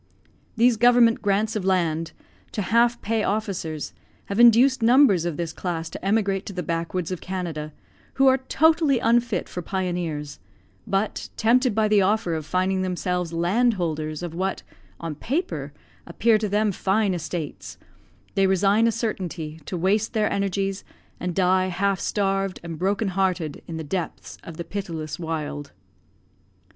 These 0.57 0.77
government 0.77 1.21
grants 1.21 1.55
of 1.55 1.63
land, 1.63 2.11
to 2.53 2.63
half 2.63 2.99
pay 3.03 3.21
officers, 3.23 3.93
have 4.25 4.39
induced 4.39 4.81
numbers 4.81 5.25
of 5.25 5.37
this 5.37 5.53
class 5.53 5.91
to 5.91 6.03
emigrate 6.03 6.43
to 6.47 6.53
the 6.53 6.63
backwoods 6.63 7.11
of 7.11 7.21
Canada, 7.21 7.71
who 8.15 8.25
are 8.25 8.39
totally 8.39 8.97
unfit 8.97 9.47
for 9.47 9.61
pioneers; 9.61 10.39
but, 10.87 11.29
tempted 11.37 11.75
by 11.75 11.87
the 11.87 12.01
offer 12.01 12.33
of 12.33 12.47
finding 12.47 12.81
themselves 12.81 13.31
landholders 13.31 14.23
of 14.23 14.33
what, 14.33 14.63
on 14.99 15.13
paper, 15.13 15.71
appear 16.07 16.39
to 16.39 16.49
them 16.49 16.71
fine 16.71 17.13
estates, 17.13 17.77
they 18.33 18.47
resign 18.47 18.87
a 18.87 18.91
certainty, 18.91 19.61
to 19.67 19.77
waste 19.77 20.13
their 20.13 20.31
energies, 20.33 20.83
and 21.19 21.35
die 21.35 21.67
half 21.67 21.99
starved 21.99 22.59
and 22.63 22.79
broken 22.79 23.09
hearted 23.09 23.61
in 23.67 23.77
the 23.77 23.83
depths 23.83 24.39
of 24.43 24.57
the 24.57 24.63
pitiless 24.63 25.19
wild. 25.19 25.73